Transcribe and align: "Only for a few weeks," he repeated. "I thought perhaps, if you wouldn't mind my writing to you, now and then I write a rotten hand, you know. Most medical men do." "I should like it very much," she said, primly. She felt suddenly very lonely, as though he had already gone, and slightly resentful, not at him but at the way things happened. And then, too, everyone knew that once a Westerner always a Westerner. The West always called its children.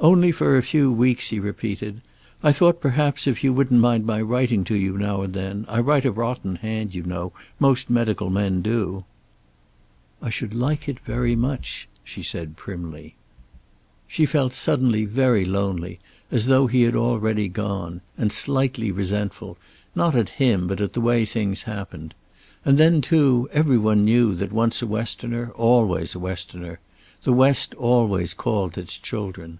"Only 0.00 0.30
for 0.30 0.56
a 0.56 0.62
few 0.62 0.92
weeks," 0.92 1.30
he 1.30 1.40
repeated. 1.40 2.02
"I 2.40 2.52
thought 2.52 2.80
perhaps, 2.80 3.26
if 3.26 3.42
you 3.42 3.52
wouldn't 3.52 3.80
mind 3.80 4.06
my 4.06 4.22
writing 4.22 4.62
to 4.62 4.76
you, 4.76 4.96
now 4.96 5.22
and 5.22 5.34
then 5.34 5.64
I 5.68 5.80
write 5.80 6.04
a 6.04 6.12
rotten 6.12 6.54
hand, 6.54 6.94
you 6.94 7.02
know. 7.02 7.32
Most 7.58 7.90
medical 7.90 8.30
men 8.30 8.62
do." 8.62 9.04
"I 10.22 10.30
should 10.30 10.54
like 10.54 10.88
it 10.88 11.00
very 11.00 11.34
much," 11.34 11.88
she 12.04 12.22
said, 12.22 12.56
primly. 12.56 13.16
She 14.06 14.24
felt 14.24 14.52
suddenly 14.52 15.04
very 15.04 15.44
lonely, 15.44 15.98
as 16.30 16.46
though 16.46 16.68
he 16.68 16.82
had 16.82 16.94
already 16.94 17.48
gone, 17.48 18.00
and 18.16 18.30
slightly 18.30 18.92
resentful, 18.92 19.58
not 19.96 20.14
at 20.14 20.28
him 20.38 20.68
but 20.68 20.80
at 20.80 20.92
the 20.92 21.00
way 21.00 21.24
things 21.24 21.62
happened. 21.62 22.14
And 22.64 22.78
then, 22.78 23.00
too, 23.00 23.48
everyone 23.52 24.04
knew 24.04 24.36
that 24.36 24.52
once 24.52 24.80
a 24.80 24.86
Westerner 24.86 25.50
always 25.56 26.14
a 26.14 26.20
Westerner. 26.20 26.78
The 27.24 27.32
West 27.32 27.74
always 27.74 28.32
called 28.32 28.78
its 28.78 28.96
children. 28.96 29.58